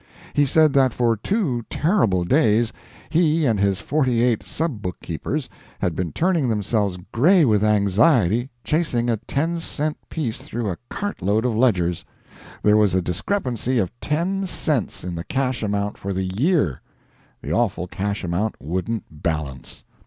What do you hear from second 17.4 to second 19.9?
awful cash account wouldn't balance!